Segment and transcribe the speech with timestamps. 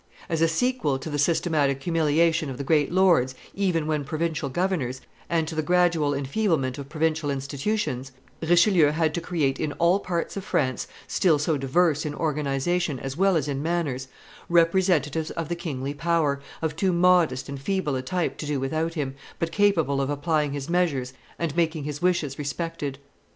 [0.29, 4.99] As a sequel to the systematic humiliation of the great lords, even when provincial governors,
[5.29, 8.11] and to the gradual enfeeblement of provincial institutions,
[8.41, 13.15] Richelieu had to create in all parts of France, still so diverse in organization as
[13.15, 14.07] well as in manners,
[14.49, 18.95] representatives of the kingly power, of too modest and feeble a type to do without
[18.95, 22.97] him, but capable of applying his measures and making his wishes respected.